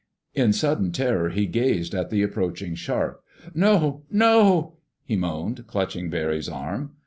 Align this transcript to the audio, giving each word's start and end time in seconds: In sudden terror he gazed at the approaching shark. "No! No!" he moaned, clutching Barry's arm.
In 0.33 0.51
sudden 0.51 0.91
terror 0.91 1.29
he 1.29 1.45
gazed 1.45 1.93
at 1.93 2.09
the 2.09 2.23
approaching 2.23 2.73
shark. 2.73 3.21
"No! 3.53 4.01
No!" 4.09 4.77
he 5.05 5.15
moaned, 5.15 5.67
clutching 5.67 6.09
Barry's 6.09 6.49
arm. 6.49 6.95